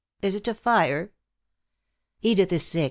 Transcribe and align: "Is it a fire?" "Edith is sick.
"Is 0.23 0.33
it 0.33 0.47
a 0.47 0.55
fire?" 0.55 1.11
"Edith 2.23 2.51
is 2.51 2.65
sick. 2.65 2.79